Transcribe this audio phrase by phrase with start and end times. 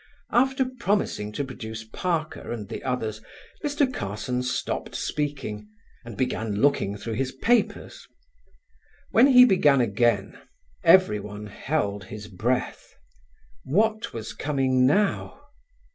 [0.31, 3.21] After promising to produce Parker and the others
[3.63, 3.85] Mr.
[3.93, 5.69] Carson stopped speaking
[6.03, 8.07] and began looking through his papers;
[9.11, 10.39] when he began again,
[10.83, 12.95] everyone held his breath;
[13.63, 15.39] what was coming now?